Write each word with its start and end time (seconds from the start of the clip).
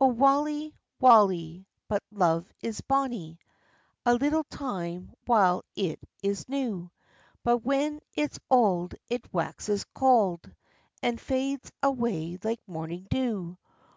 O 0.00 0.06
waly, 0.14 0.74
waly, 1.00 1.66
but 1.88 2.04
love 2.12 2.46
is 2.60 2.80
bonnie 2.82 3.40
A 4.06 4.14
little 4.14 4.44
time 4.44 5.12
while 5.26 5.64
it 5.74 5.98
is 6.22 6.48
new, 6.48 6.92
But 7.42 7.64
when 7.64 7.98
it's 8.14 8.38
auld 8.48 8.94
it 9.08 9.34
waxes 9.34 9.82
cauld, 9.92 10.54
And 11.02 11.20
fades 11.20 11.72
away 11.82 12.38
like 12.44 12.60
morning 12.68 13.08
dew. 13.10 13.58